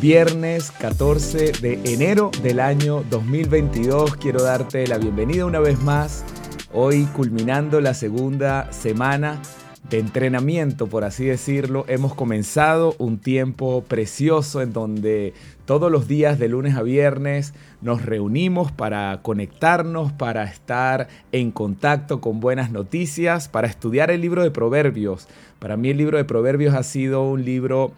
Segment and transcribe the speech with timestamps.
[0.00, 4.16] viernes 14 de enero del año 2022.
[4.16, 6.24] Quiero darte la bienvenida una vez más,
[6.72, 9.42] hoy culminando la segunda semana
[9.90, 11.84] de entrenamiento, por así decirlo.
[11.88, 15.34] Hemos comenzado un tiempo precioso en donde
[15.64, 22.20] todos los días de lunes a viernes nos reunimos para conectarnos, para estar en contacto
[22.20, 25.26] con buenas noticias, para estudiar el libro de Proverbios.
[25.58, 27.92] Para mí el libro de Proverbios ha sido un libro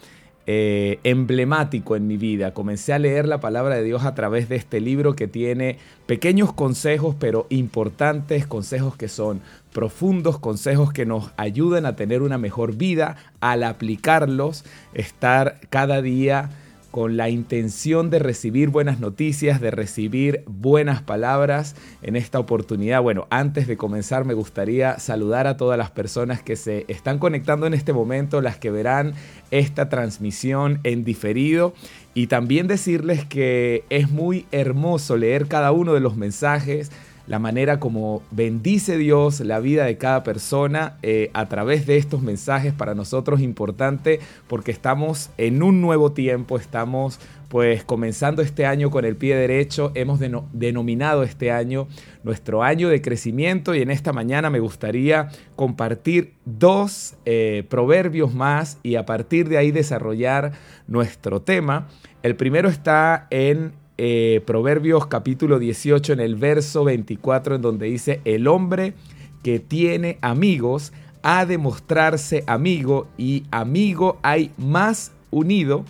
[0.52, 2.54] eh, emblemático en mi vida.
[2.54, 6.52] Comencé a leer la palabra de Dios a través de este libro que tiene pequeños
[6.52, 12.74] consejos, pero importantes consejos que son profundos, consejos que nos ayudan a tener una mejor
[12.74, 16.50] vida, al aplicarlos, estar cada día
[16.90, 23.02] con la intención de recibir buenas noticias, de recibir buenas palabras en esta oportunidad.
[23.02, 27.66] Bueno, antes de comenzar me gustaría saludar a todas las personas que se están conectando
[27.66, 29.14] en este momento, las que verán
[29.50, 31.74] esta transmisión en diferido
[32.14, 36.91] y también decirles que es muy hermoso leer cada uno de los mensajes
[37.31, 42.22] la manera como bendice Dios la vida de cada persona eh, a través de estos
[42.22, 48.91] mensajes para nosotros importante porque estamos en un nuevo tiempo, estamos pues comenzando este año
[48.91, 50.19] con el pie derecho, hemos
[50.53, 51.87] denominado este año
[52.25, 58.78] nuestro año de crecimiento y en esta mañana me gustaría compartir dos eh, proverbios más
[58.83, 60.50] y a partir de ahí desarrollar
[60.89, 61.87] nuestro tema.
[62.25, 63.72] El primero está en
[64.03, 68.95] eh, Proverbios capítulo 18 en el verso 24 en donde dice, el hombre
[69.43, 75.84] que tiene amigos ha de mostrarse amigo y amigo hay más unido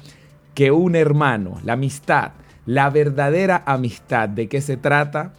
[0.55, 1.61] que un hermano.
[1.63, 2.33] La amistad,
[2.67, 5.35] la verdadera amistad, ¿de qué se trata?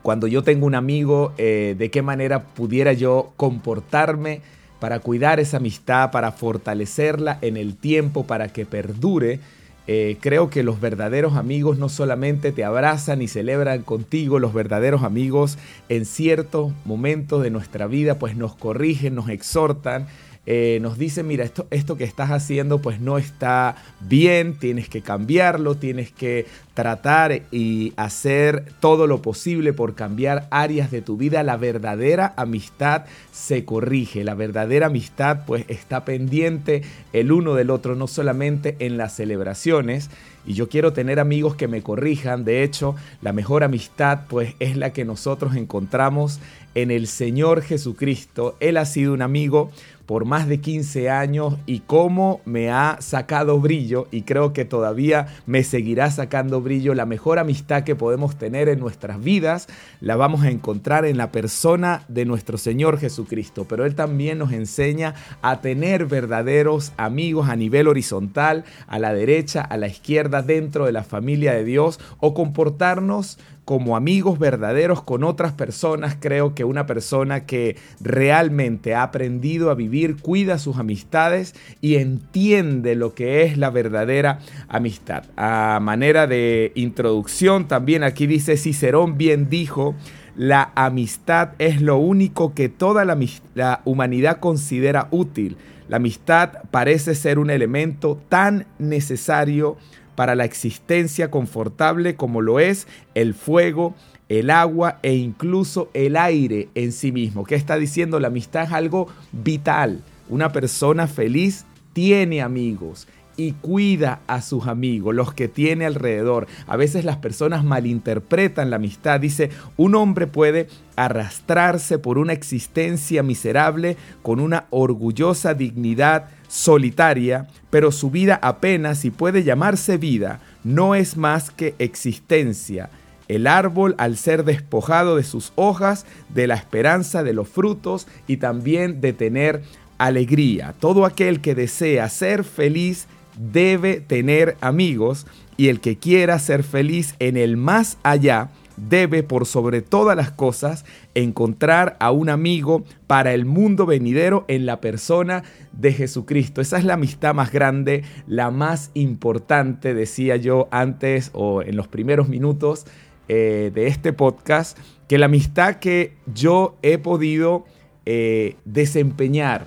[0.00, 4.40] Cuando yo tengo un amigo, eh, ¿de qué manera pudiera yo comportarme?
[4.82, 9.38] para cuidar esa amistad, para fortalecerla en el tiempo, para que perdure.
[9.88, 15.02] Eh, creo que los verdaderos amigos no solamente te abrazan y celebran contigo, los verdaderos
[15.02, 15.58] amigos
[15.88, 20.06] en ciertos momentos de nuestra vida pues nos corrigen, nos exhortan
[20.44, 25.00] eh, nos dice, mira, esto, esto que estás haciendo pues no está bien, tienes que
[25.00, 31.44] cambiarlo, tienes que tratar y hacer todo lo posible por cambiar áreas de tu vida.
[31.44, 36.82] La verdadera amistad se corrige, la verdadera amistad pues está pendiente
[37.12, 40.10] el uno del otro, no solamente en las celebraciones.
[40.44, 42.44] Y yo quiero tener amigos que me corrijan.
[42.44, 46.40] De hecho, la mejor amistad pues es la que nosotros encontramos
[46.74, 48.56] en el Señor Jesucristo.
[48.60, 49.70] Él ha sido un amigo
[50.06, 55.26] por más de 15 años y cómo me ha sacado brillo y creo que todavía
[55.46, 56.94] me seguirá sacando brillo.
[56.94, 59.68] La mejor amistad que podemos tener en nuestras vidas
[60.00, 64.52] la vamos a encontrar en la persona de nuestro Señor Jesucristo, pero Él también nos
[64.52, 70.86] enseña a tener verdaderos amigos a nivel horizontal, a la derecha, a la izquierda, dentro
[70.86, 76.16] de la familia de Dios o comportarnos como amigos verdaderos con otras personas.
[76.18, 82.94] Creo que una persona que realmente ha aprendido a vivir, cuida sus amistades y entiende
[82.94, 85.24] lo que es la verdadera amistad.
[85.36, 89.94] A manera de introducción, también aquí dice Cicerón bien dijo,
[90.36, 93.18] la amistad es lo único que toda la,
[93.54, 95.56] la humanidad considera útil.
[95.88, 99.76] La amistad parece ser un elemento tan necesario
[100.22, 103.96] para la existencia confortable como lo es el fuego,
[104.28, 107.42] el agua e incluso el aire en sí mismo.
[107.42, 108.20] ¿Qué está diciendo?
[108.20, 110.00] La amistad es algo vital.
[110.28, 116.46] Una persona feliz tiene amigos y cuida a sus amigos, los que tiene alrededor.
[116.66, 119.20] A veces las personas malinterpretan la amistad.
[119.20, 127.92] Dice, un hombre puede arrastrarse por una existencia miserable con una orgullosa dignidad solitaria, pero
[127.92, 132.90] su vida apenas, si puede llamarse vida, no es más que existencia.
[133.28, 138.36] El árbol, al ser despojado de sus hojas, de la esperanza de los frutos y
[138.36, 139.62] también de tener
[139.96, 140.74] alegría.
[140.78, 143.06] Todo aquel que desea ser feliz
[143.50, 149.46] debe tener amigos y el que quiera ser feliz en el más allá debe por
[149.46, 150.84] sobre todas las cosas
[151.14, 155.42] encontrar a un amigo para el mundo venidero en la persona
[155.72, 156.60] de Jesucristo.
[156.60, 161.88] Esa es la amistad más grande, la más importante, decía yo antes o en los
[161.88, 162.86] primeros minutos
[163.28, 164.78] eh, de este podcast,
[165.08, 167.64] que la amistad que yo he podido
[168.04, 169.66] eh, desempeñar,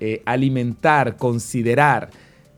[0.00, 2.10] eh, alimentar, considerar,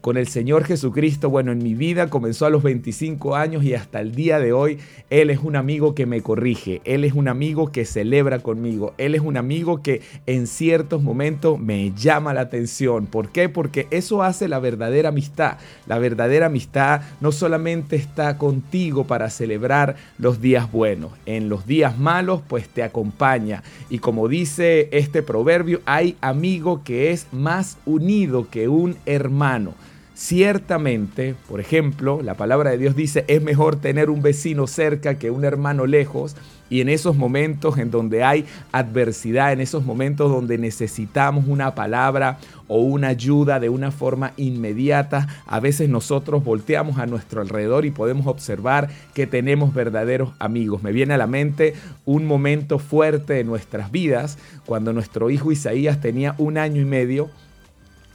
[0.09, 4.01] con el Señor Jesucristo, bueno, en mi vida comenzó a los 25 años y hasta
[4.01, 4.79] el día de hoy,
[5.11, 9.15] Él es un amigo que me corrige, Él es un amigo que celebra conmigo, Él
[9.15, 13.05] es un amigo que en ciertos momentos me llama la atención.
[13.05, 13.51] ¿Por qué?
[13.51, 15.59] Porque eso hace la verdadera amistad.
[15.87, 21.99] La verdadera amistad no solamente está contigo para celebrar los días buenos, en los días
[21.99, 23.63] malos pues te acompaña.
[23.91, 29.75] Y como dice este proverbio, hay amigo que es más unido que un hermano.
[30.21, 35.31] Ciertamente, por ejemplo, la palabra de Dios dice, es mejor tener un vecino cerca que
[35.31, 36.35] un hermano lejos.
[36.69, 42.39] Y en esos momentos en donde hay adversidad, en esos momentos donde necesitamos una palabra
[42.67, 47.93] o una ayuda de una forma inmediata, a veces nosotros volteamos a nuestro alrededor y
[47.93, 50.83] podemos observar que tenemos verdaderos amigos.
[50.83, 51.75] Me viene a la mente
[52.05, 54.37] un momento fuerte de nuestras vidas
[54.67, 57.31] cuando nuestro hijo Isaías tenía un año y medio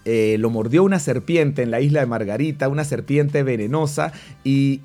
[0.05, 4.11] eh, lo mordió una serpiente en la isla de Margarita, una serpiente venenosa,
[4.43, 4.81] y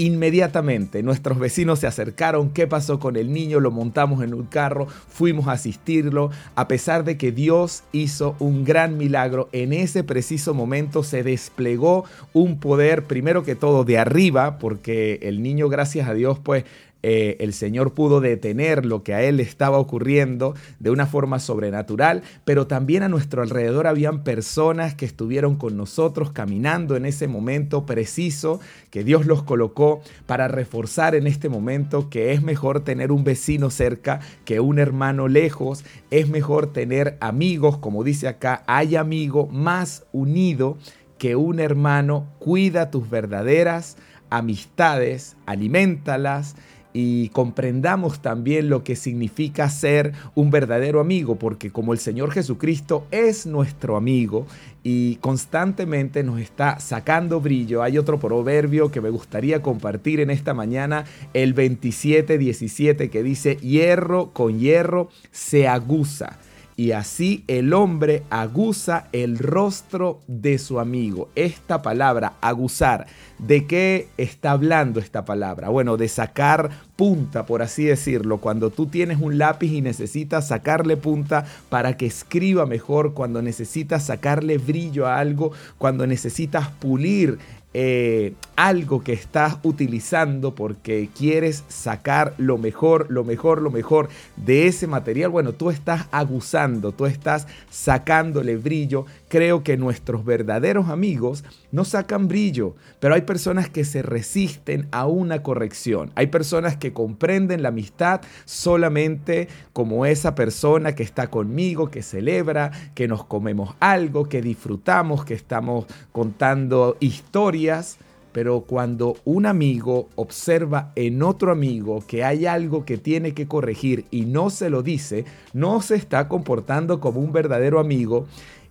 [0.00, 3.60] Inmediatamente nuestros vecinos se acercaron, ¿qué pasó con el niño?
[3.60, 8.64] Lo montamos en un carro, fuimos a asistirlo, a pesar de que Dios hizo un
[8.64, 14.58] gran milagro, en ese preciso momento se desplegó un poder, primero que todo, de arriba,
[14.58, 16.64] porque el niño, gracias a Dios, pues
[17.02, 22.22] eh, el Señor pudo detener lo que a él estaba ocurriendo de una forma sobrenatural,
[22.44, 27.86] pero también a nuestro alrededor habían personas que estuvieron con nosotros caminando en ese momento
[27.86, 28.60] preciso
[28.90, 33.70] que Dios los colocó para reforzar en este momento que es mejor tener un vecino
[33.70, 40.04] cerca que un hermano lejos, es mejor tener amigos, como dice acá, hay amigo más
[40.12, 40.76] unido
[41.18, 43.96] que un hermano, cuida tus verdaderas
[44.30, 46.56] amistades, alimentalas,
[46.92, 53.06] y comprendamos también lo que significa ser un verdadero amigo, porque como el Señor Jesucristo
[53.10, 54.46] es nuestro amigo
[54.82, 60.54] y constantemente nos está sacando brillo, hay otro proverbio que me gustaría compartir en esta
[60.54, 61.04] mañana,
[61.34, 66.38] el 27-17, que dice, hierro con hierro se aguza
[66.80, 71.28] y así el hombre aguza el rostro de su amigo.
[71.34, 73.06] Esta palabra, aguzar,
[73.38, 75.68] ¿de qué está hablando esta palabra?
[75.68, 78.38] Bueno, de sacar punta, por así decirlo.
[78.38, 84.06] Cuando tú tienes un lápiz y necesitas sacarle punta para que escriba mejor, cuando necesitas
[84.06, 87.38] sacarle brillo a algo, cuando necesitas pulir
[87.72, 94.66] eh, algo que estás utilizando porque quieres sacar lo mejor, lo mejor, lo mejor de
[94.66, 99.06] ese material, bueno, tú estás aguzando, tú estás sacándole brillo.
[99.30, 105.06] Creo que nuestros verdaderos amigos no sacan brillo, pero hay personas que se resisten a
[105.06, 106.10] una corrección.
[106.16, 112.72] Hay personas que comprenden la amistad solamente como esa persona que está conmigo, que celebra,
[112.96, 117.98] que nos comemos algo, que disfrutamos, que estamos contando historias
[118.32, 124.04] pero cuando un amigo observa en otro amigo que hay algo que tiene que corregir
[124.10, 128.26] y no se lo dice, no se está comportando como un verdadero amigo.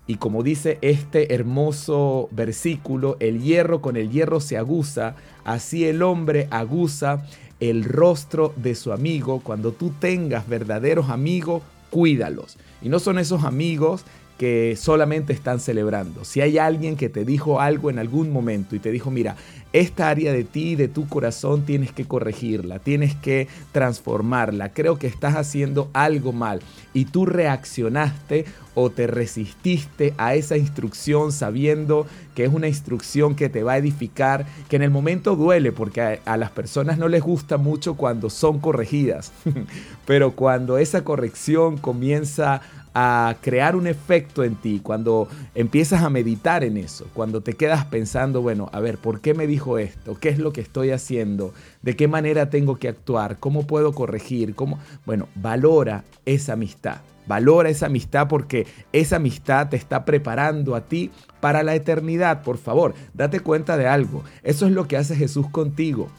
[0.09, 5.13] Y como dice este hermoso versículo, el hierro con el hierro se aguza,
[5.45, 7.27] así el hombre aguza
[7.59, 9.39] el rostro de su amigo.
[9.43, 11.61] Cuando tú tengas verdaderos amigos,
[11.91, 12.57] cuídalos.
[12.81, 14.03] Y no son esos amigos
[14.39, 16.23] que solamente están celebrando.
[16.23, 19.35] Si hay alguien que te dijo algo en algún momento y te dijo, mira,
[19.73, 24.71] esta área de ti, de tu corazón, tienes que corregirla, tienes que transformarla.
[24.71, 26.61] Creo que estás haciendo algo mal
[26.93, 28.45] y tú reaccionaste
[28.75, 33.77] o te resististe a esa instrucción sabiendo que es una instrucción que te va a
[33.77, 37.95] edificar, que en el momento duele porque a, a las personas no les gusta mucho
[37.95, 39.33] cuando son corregidas,
[40.07, 42.61] pero cuando esa corrección comienza
[43.01, 47.85] a crear un efecto en ti, cuando empiezas a meditar en eso, cuando te quedas
[47.85, 50.17] pensando, bueno, a ver, ¿por qué me dijo esto?
[50.19, 51.53] ¿Qué es lo que estoy haciendo?
[51.81, 53.39] ¿De qué manera tengo que actuar?
[53.39, 54.53] ¿Cómo puedo corregir?
[54.53, 54.79] ¿Cómo?
[55.05, 56.97] Bueno, valora esa amistad.
[57.25, 62.43] Valora esa amistad porque esa amistad te está preparando a ti para la eternidad.
[62.43, 64.25] Por favor, date cuenta de algo.
[64.43, 66.09] Eso es lo que hace Jesús contigo.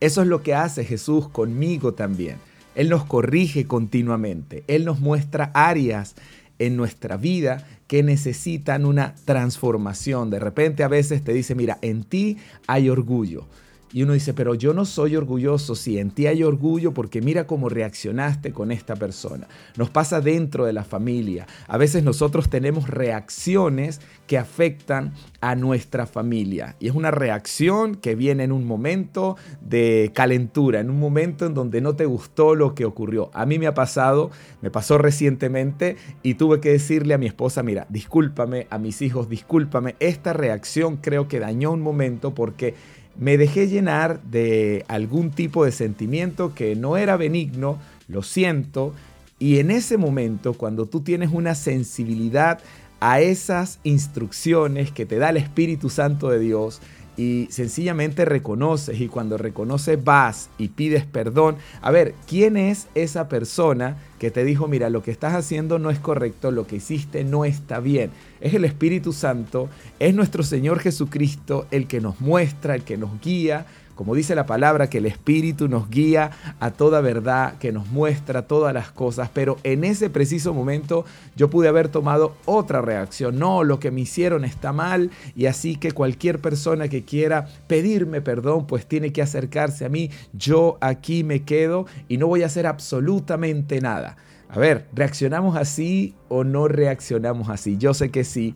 [0.00, 2.36] Eso es lo que hace Jesús conmigo también.
[2.74, 4.64] Él nos corrige continuamente.
[4.66, 6.14] Él nos muestra áreas
[6.58, 10.30] en nuestra vida que necesitan una transformación.
[10.30, 13.46] De repente a veces te dice, mira, en ti hay orgullo.
[13.94, 17.46] Y uno dice, pero yo no soy orgulloso, sí, en ti hay orgullo porque mira
[17.46, 19.46] cómo reaccionaste con esta persona.
[19.76, 21.46] Nos pasa dentro de la familia.
[21.68, 26.74] A veces nosotros tenemos reacciones que afectan a nuestra familia.
[26.80, 31.54] Y es una reacción que viene en un momento de calentura, en un momento en
[31.54, 33.30] donde no te gustó lo que ocurrió.
[33.32, 37.62] A mí me ha pasado, me pasó recientemente y tuve que decirle a mi esposa,
[37.62, 42.74] mira, discúlpame, a mis hijos, discúlpame, esta reacción creo que dañó un momento porque
[43.18, 47.78] me dejé llenar de algún tipo de sentimiento que no era benigno,
[48.08, 48.94] lo siento,
[49.38, 52.60] y en ese momento, cuando tú tienes una sensibilidad
[53.00, 56.80] a esas instrucciones que te da el Espíritu Santo de Dios,
[57.16, 63.28] y sencillamente reconoces y cuando reconoces vas y pides perdón, a ver, ¿quién es esa
[63.28, 67.24] persona que te dijo, mira, lo que estás haciendo no es correcto, lo que hiciste
[67.24, 68.10] no está bien?
[68.40, 69.68] Es el Espíritu Santo,
[69.98, 74.46] es nuestro Señor Jesucristo el que nos muestra, el que nos guía, como dice la
[74.46, 79.30] palabra, que el Espíritu nos guía a toda verdad, que nos muestra todas las cosas,
[79.32, 81.04] pero en ese preciso momento
[81.36, 83.38] yo pude haber tomado otra reacción.
[83.38, 88.20] No, lo que me hicieron está mal y así que cualquier persona que quiera pedirme
[88.20, 90.10] perdón, pues tiene que acercarse a mí.
[90.32, 94.16] Yo aquí me quedo y no voy a hacer absolutamente nada.
[94.48, 97.76] A ver, ¿reaccionamos así o no reaccionamos así?
[97.76, 98.54] Yo sé que sí,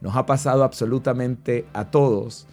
[0.00, 2.46] nos ha pasado absolutamente a todos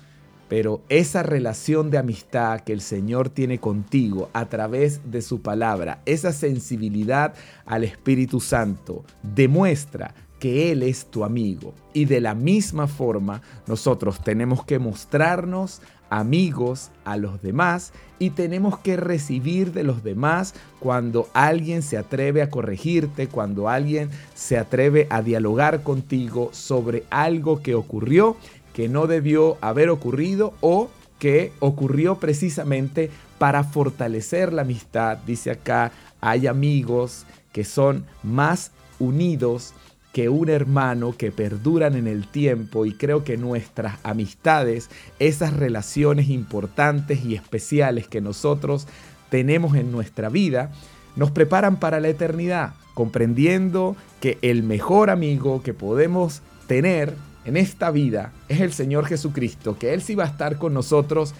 [0.54, 6.04] pero esa relación de amistad que el Señor tiene contigo a través de su palabra,
[6.06, 7.34] esa sensibilidad
[7.66, 11.74] al Espíritu Santo, demuestra que Él es tu amigo.
[11.92, 15.82] Y de la misma forma, nosotros tenemos que mostrarnos
[16.12, 22.44] amigos a los demás y tenemos que recibir de los demás cuando alguien se atreve
[22.44, 28.38] a corregirte, cuando alguien se atreve a dialogar contigo sobre algo que ocurrió
[28.74, 30.90] que no debió haber ocurrido o
[31.20, 35.20] que ocurrió precisamente para fortalecer la amistad.
[35.26, 39.74] Dice acá, hay amigos que son más unidos
[40.12, 46.30] que un hermano que perduran en el tiempo y creo que nuestras amistades, esas relaciones
[46.30, 48.88] importantes y especiales que nosotros
[49.30, 50.72] tenemos en nuestra vida,
[51.16, 57.16] nos preparan para la eternidad, comprendiendo que el mejor amigo que podemos tener
[57.46, 61.34] en esta vida es el Señor Jesucristo, que Él sí va a estar con nosotros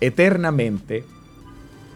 [0.00, 1.04] eternamente,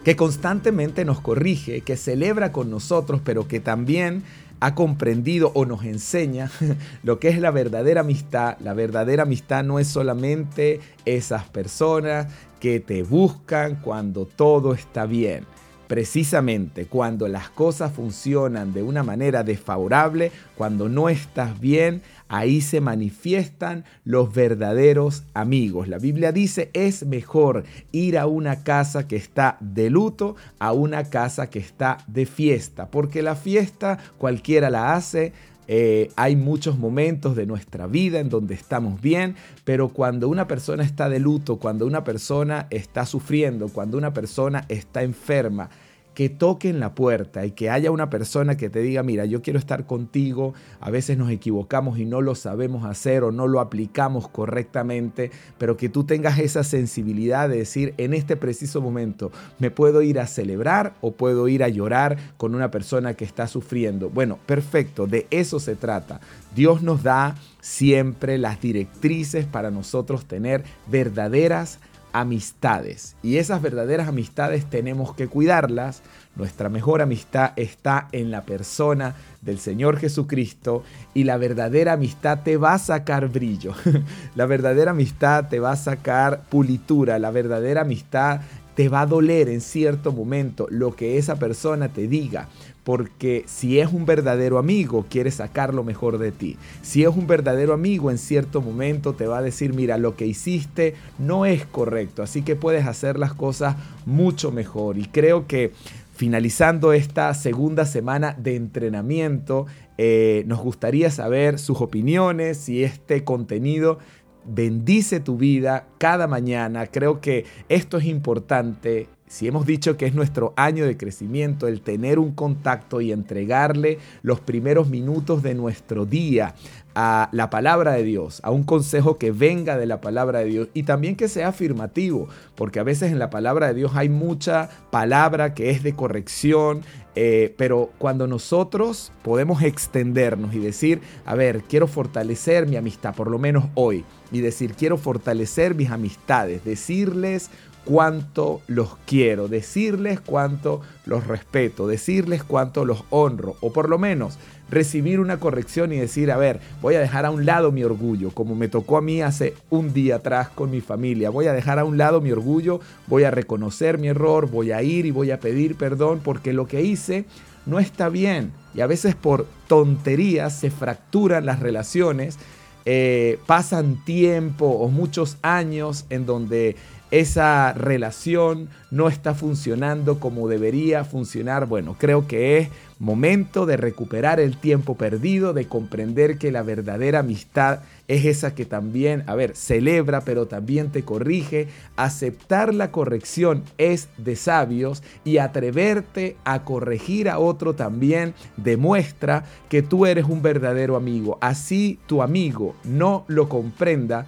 [0.03, 4.23] que constantemente nos corrige, que celebra con nosotros, pero que también
[4.59, 6.49] ha comprendido o nos enseña
[7.03, 8.57] lo que es la verdadera amistad.
[8.59, 12.27] La verdadera amistad no es solamente esas personas
[12.59, 15.45] que te buscan cuando todo está bien.
[15.87, 22.81] Precisamente cuando las cosas funcionan de una manera desfavorable, cuando no estás bien, ahí se
[22.81, 25.87] manifiestan los verdaderos amigos.
[25.87, 31.09] La Biblia dice, es mejor ir a una casa que está de luto a una
[31.09, 35.33] casa que está de fiesta, porque la fiesta cualquiera la hace,
[35.67, 40.83] eh, hay muchos momentos de nuestra vida en donde estamos bien, pero cuando una persona
[40.83, 45.69] está de luto, cuando una persona está sufriendo, cuando una persona está enferma,
[46.15, 49.59] que toquen la puerta y que haya una persona que te diga, mira, yo quiero
[49.59, 54.29] estar contigo, a veces nos equivocamos y no lo sabemos hacer o no lo aplicamos
[54.29, 60.01] correctamente, pero que tú tengas esa sensibilidad de decir, en este preciso momento, me puedo
[60.01, 64.09] ir a celebrar o puedo ir a llorar con una persona que está sufriendo.
[64.09, 66.21] Bueno, perfecto, de eso se trata.
[66.55, 71.79] Dios nos da siempre las directrices para nosotros tener verdaderas
[72.15, 73.17] amistades.
[73.21, 76.01] Y esas verdaderas amistades tenemos que cuidarlas.
[76.37, 82.55] Nuestra mejor amistad está en la persona del Señor Jesucristo y la verdadera amistad te
[82.55, 83.73] va a sacar brillo.
[84.35, 87.19] la verdadera amistad te va a sacar pulitura.
[87.19, 88.39] La verdadera amistad
[88.75, 92.49] te va a doler en cierto momento lo que esa persona te diga,
[92.83, 96.57] porque si es un verdadero amigo, quiere sacar lo mejor de ti.
[96.81, 100.27] Si es un verdadero amigo, en cierto momento te va a decir, mira, lo que
[100.27, 104.97] hiciste no es correcto, así que puedes hacer las cosas mucho mejor.
[104.97, 105.71] Y creo que
[106.15, 109.65] finalizando esta segunda semana de entrenamiento,
[109.97, 113.99] eh, nos gustaría saber sus opiniones, si este contenido
[114.45, 116.87] bendice tu vida cada mañana.
[116.87, 119.07] Creo que esto es importante.
[119.27, 123.97] Si hemos dicho que es nuestro año de crecimiento, el tener un contacto y entregarle
[124.21, 126.53] los primeros minutos de nuestro día
[126.93, 130.67] a la palabra de Dios, a un consejo que venga de la palabra de Dios
[130.73, 134.69] y también que sea afirmativo, porque a veces en la palabra de Dios hay mucha
[134.91, 136.83] palabra que es de corrección,
[137.15, 143.29] eh, pero cuando nosotros podemos extendernos y decir, a ver, quiero fortalecer mi amistad, por
[143.29, 147.49] lo menos hoy, y decir, quiero fortalecer mis amistades, decirles
[147.85, 154.37] cuánto los quiero, decirles cuánto los respeto, decirles cuánto los honro, o por lo menos
[154.69, 158.31] recibir una corrección y decir, a ver, voy a dejar a un lado mi orgullo,
[158.31, 161.79] como me tocó a mí hace un día atrás con mi familia, voy a dejar
[161.79, 165.31] a un lado mi orgullo, voy a reconocer mi error, voy a ir y voy
[165.31, 167.25] a pedir perdón porque lo que hice
[167.65, 168.51] no está bien.
[168.73, 172.37] Y a veces por tonterías se fracturan las relaciones,
[172.85, 176.75] eh, pasan tiempo o muchos años en donde
[177.19, 181.65] esa relación no está funcionando como debería funcionar.
[181.65, 182.69] Bueno, creo que es
[182.99, 187.79] momento de recuperar el tiempo perdido, de comprender que la verdadera amistad
[188.09, 191.69] es esa que también, a ver, celebra, pero también te corrige.
[191.95, 199.81] Aceptar la corrección es de sabios y atreverte a corregir a otro también demuestra que
[199.81, 201.37] tú eres un verdadero amigo.
[201.39, 204.27] Así tu amigo no lo comprenda,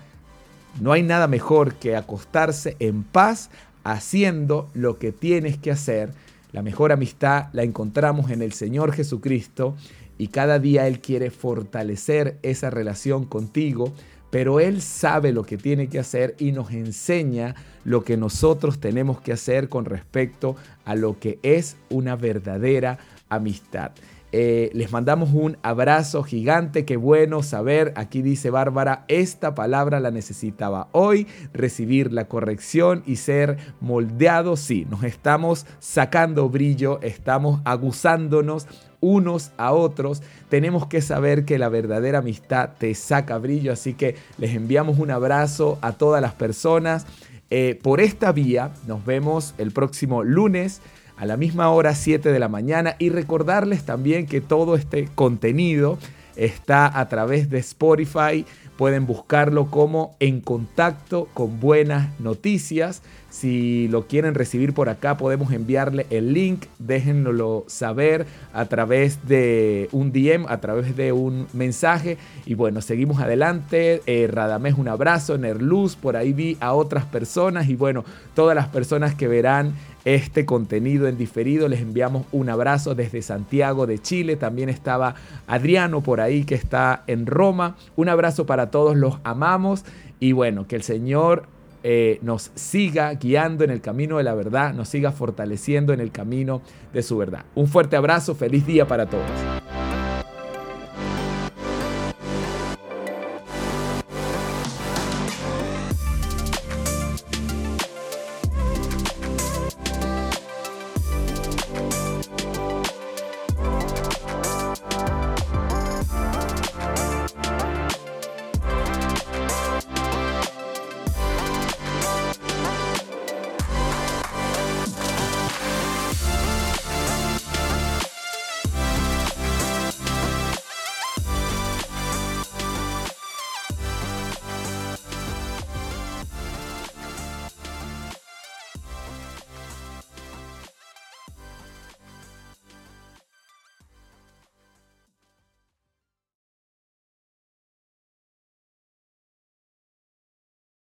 [0.80, 3.50] no hay nada mejor que acostarse en paz
[3.84, 6.12] haciendo lo que tienes que hacer.
[6.52, 9.76] La mejor amistad la encontramos en el Señor Jesucristo
[10.18, 13.94] y cada día Él quiere fortalecer esa relación contigo,
[14.30, 19.22] pero Él sabe lo que tiene que hacer y nos enseña lo que nosotros tenemos
[19.22, 20.56] que hacer con respecto
[20.86, 23.92] a lo que es una verdadera amistad.
[24.34, 30.12] Eh, les mandamos un abrazo gigante, qué bueno saber, aquí dice Bárbara, esta palabra la
[30.12, 38.68] necesitaba hoy, recibir la corrección y ser moldeado, sí, nos estamos sacando brillo, estamos aguzándonos
[39.00, 44.16] unos a otros, tenemos que saber que la verdadera amistad te saca brillo, así que
[44.38, 47.06] les enviamos un abrazo a todas las personas.
[47.50, 50.82] Eh, por esta vía, nos vemos el próximo lunes
[51.18, 52.96] a la misma hora, 7 de la mañana.
[53.00, 55.98] Y recordarles también que todo este contenido
[56.36, 58.46] está a través de Spotify.
[58.78, 63.02] Pueden buscarlo como En Contacto con Buenas Noticias.
[63.30, 66.66] Si lo quieren recibir por acá, podemos enviarle el link.
[66.78, 72.18] Déjenlo saber a través de un DM, a través de un mensaje.
[72.46, 74.02] Y bueno, seguimos adelante.
[74.06, 75.38] Eh, Radamés, un abrazo.
[75.38, 77.68] Nerluz, por ahí vi a otras personas.
[77.70, 78.06] Y bueno,
[78.36, 79.74] todas las personas que verán
[80.16, 81.68] este contenido en diferido.
[81.68, 84.38] Les enviamos un abrazo desde Santiago de Chile.
[84.38, 85.16] También estaba
[85.48, 87.76] Adriano por ahí que está en Roma.
[87.98, 89.84] Un abrazo para todos, los amamos.
[90.22, 91.44] Y bueno, que el Señor
[91.84, 96.12] eh, nos siga guiando en el camino de la verdad, nos siga fortaleciendo en el
[96.12, 96.62] camino
[96.94, 97.44] de su verdad.
[97.54, 99.67] Un fuerte abrazo, feliz día para todos.